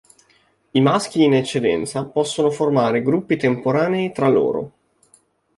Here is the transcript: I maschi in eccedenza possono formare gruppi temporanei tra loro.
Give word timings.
I 0.71 0.81
maschi 0.81 1.21
in 1.23 1.35
eccedenza 1.35 2.05
possono 2.05 2.49
formare 2.49 3.03
gruppi 3.03 3.37
temporanei 3.37 4.11
tra 4.11 4.29
loro. 4.29 4.71